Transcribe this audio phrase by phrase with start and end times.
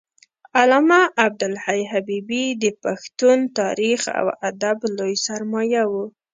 [0.59, 5.93] علامه عبدالحی حبیبي د پښتون تاریخ او ادب لوی سرمایه و